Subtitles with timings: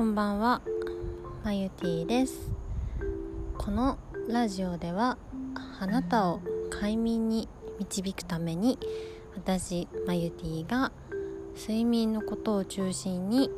[0.00, 0.62] こんばんは。
[1.44, 2.50] まゆティです。
[3.58, 3.98] この
[4.30, 5.18] ラジオでは
[5.78, 6.40] あなたを
[6.70, 8.78] 快眠に導くために
[9.36, 10.90] 私まゆティが
[11.54, 13.50] 睡眠のことを中心に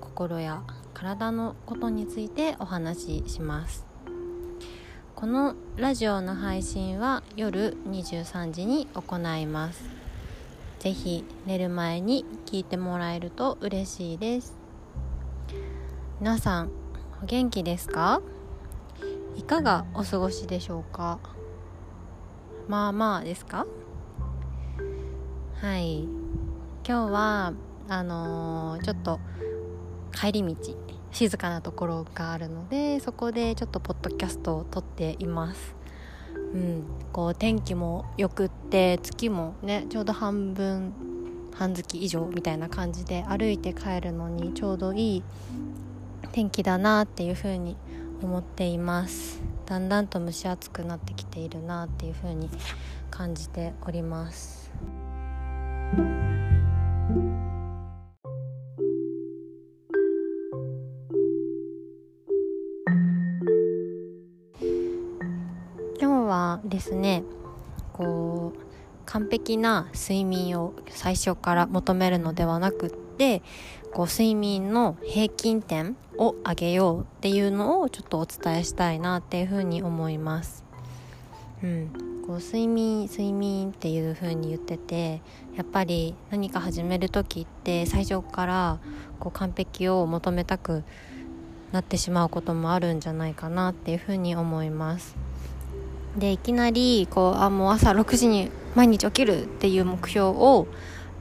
[0.00, 0.62] 心や
[0.94, 3.84] 体のことについてお話しします。
[5.14, 9.84] このラジオの配信は夜23時に行います。
[10.78, 14.59] ぜひ寝る前に聞いてもらえると嬉しいです。
[16.20, 16.70] 皆さん
[17.22, 18.20] お元気ですか？
[19.36, 21.18] いかがお過ごしでしょうか？
[22.68, 23.66] まあまあですか？
[25.62, 26.02] はい。
[26.86, 27.54] 今日は
[27.88, 29.18] あのー、ちょっと
[30.12, 30.54] 帰り道
[31.10, 35.74] 静かなところがあるのでそこでちょっとポッドキャストを撮っています。
[36.34, 36.84] うん。
[37.14, 40.92] こう天気もよくって月もねちょうど半分
[41.54, 45.22] 半月以上みたいな感じで歩いて帰るのにちょうどいい
[46.32, 47.76] 天気だなっていう風に
[48.22, 49.40] 思っています。
[49.66, 52.48] だんだんと蒸し暑くなってきているなっていう風に
[53.10, 54.70] 感じております。
[66.00, 67.24] 今日はですね
[67.92, 68.60] こう
[69.04, 73.42] 完璧な睡眠を最初から求めるのではなくってで
[73.92, 80.64] こう睡眠の平均点を上げようっていうのをちょっとお伝えしたいなっていうふうに思います。
[81.62, 81.90] うん、
[82.26, 85.20] こう睡眠睡眠っていう風に言ってて
[85.54, 88.78] やっぱり何か始める時って最初から
[89.18, 90.82] こう完璧を求めたく
[91.72, 95.14] なってしまうこともあるんじゃないかなっていう風に思います。
[96.16, 100.66] でいきなりこうあもう朝6時に毎日起きるっていう目標を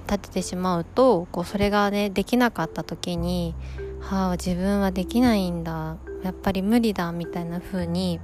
[0.10, 3.54] 立ててしまうとこうそれがねできなかった時に
[4.02, 8.20] はあ自分はできないんだやっぱり無理だみたいな風に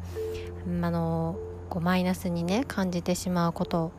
[0.81, 1.37] あの
[1.69, 3.91] こうマイナスにね感じてしまうこと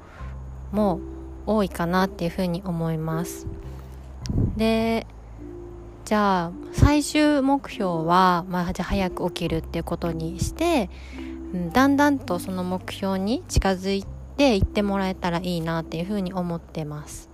[0.73, 1.01] も
[1.47, 3.47] 多いかなっていう風に思います。
[4.57, 5.07] で
[6.05, 10.89] じゃあ最終目標は、まあ、じゃあ早く起きるっていうことにして、
[11.73, 14.05] だんだんとその目標に近づい
[14.37, 17.29] ていってもらえたらいいなっていうふうに思ってます、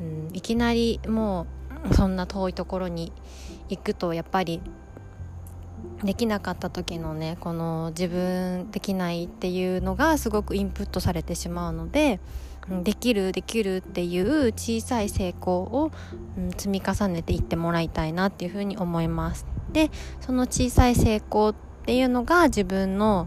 [0.00, 1.46] うん、いきなりも
[1.90, 3.12] うそんな遠いところに
[3.68, 4.60] 行くとやっぱり
[6.02, 12.20] できなかった時のねこの自分できないっていうのがすごくインプットされてしまうので
[12.82, 15.90] できるできるっていう小さい成功を、
[16.36, 19.46] うん、積み重ねていってもらいたいなっていうふうに思います。
[19.72, 21.54] でその小さい成功っ
[21.86, 23.26] ていうのが自分の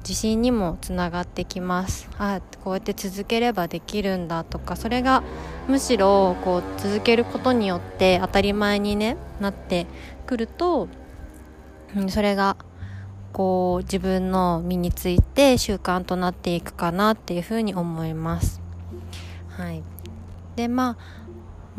[0.00, 2.08] 自信にもつながってきます。
[2.16, 5.24] あこうやって続ければできるんだとかそれが
[5.68, 9.86] むしろこう続けることによって当たり前に、ね、なって
[10.26, 10.88] くると、
[11.96, 12.56] うん、それが
[13.32, 18.62] こう自分の身について習慣となっていくかなっていうふうに思います。
[19.50, 19.82] はい、
[20.54, 21.26] でまあ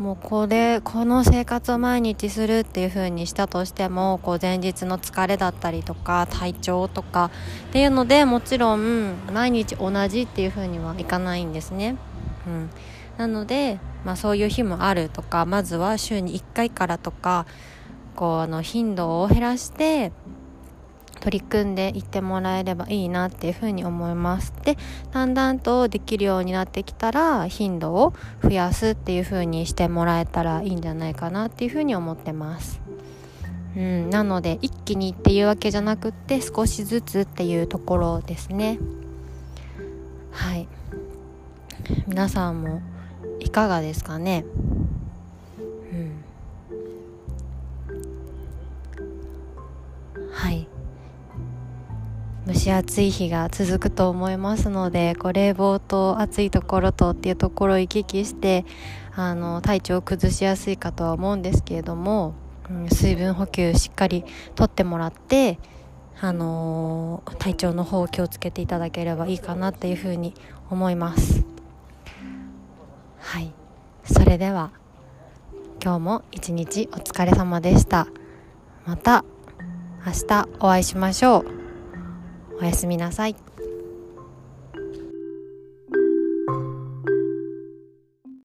[0.00, 7.32] もうこれこの生活を毎日するっていう風にしたとしてもこう前日の疲れだったりとか体調とか
[7.70, 11.96] っていうのでもちろん毎日同じっていう風にはいかないんですね。
[12.46, 12.70] うん、
[13.18, 17.46] なので、まあ、そういう日もあるとかまずは週に1回からとか
[18.16, 20.12] こうあの頻度を減らして
[21.20, 24.52] 取り組んでいってもらえればいいなっていうふうに思います。
[24.64, 24.78] で
[25.12, 32.80] だんだんとできるようになってきたら頻度を増やすっていうふうにしてもらえたらいいんじゃないかなっていうふうに思ってます。
[33.76, 38.78] うん、なので一気にっていうわけじゃなくって少しずつっていうところですね。
[40.30, 40.68] はい。
[42.06, 42.80] 皆さんも
[43.40, 44.44] いかがですかね？
[45.92, 46.24] うん。
[50.32, 50.68] はい。
[52.46, 58.64] 蒸し暑い日が続くと思いますのでこう冷房と暑いところとっていうところを行き来して
[59.14, 62.32] あの体調を崩しやすいかとは思うんですけれども、
[62.70, 64.24] うん、水分補給しっかり
[64.54, 65.58] とってもらって
[66.20, 70.32] あのー、体調の方を気をつけていただければいいかなっていうふうに
[70.70, 71.44] 思います。
[73.28, 73.52] はい。
[74.10, 74.70] それでは
[75.84, 78.06] 今日も一日お疲れ様でした。
[78.86, 79.22] また
[80.06, 81.44] 明日お会いしましょう。
[82.62, 83.36] おやすみなさい。